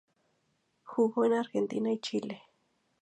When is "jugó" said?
0.81-1.25